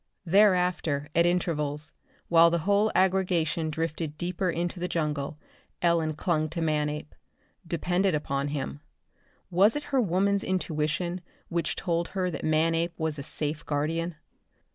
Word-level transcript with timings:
Thereafter 0.25 1.09
at 1.13 1.27
intervals, 1.27 1.91
while 2.27 2.49
the 2.49 2.57
whole 2.65 2.91
aggregation 2.95 3.69
drifted 3.69 4.17
deeper 4.17 4.49
into 4.49 4.79
the 4.79 4.87
jungle, 4.87 5.37
Ellen 5.79 6.15
clung 6.15 6.49
to 6.49 6.59
Manape; 6.59 7.13
depended 7.67 8.15
upon 8.15 8.47
him. 8.47 8.81
Was 9.51 9.75
it 9.75 9.83
her 9.93 10.01
woman's 10.01 10.43
intuition 10.43 11.21
which 11.49 11.75
told 11.75 12.07
her 12.07 12.31
that 12.31 12.43
Manape 12.43 12.93
was 12.97 13.19
a 13.19 13.21
safe 13.21 13.63
guardian? 13.63 14.15